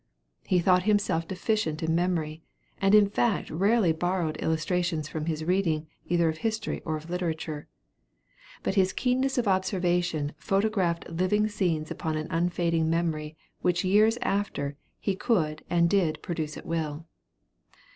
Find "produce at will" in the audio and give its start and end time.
16.23-17.05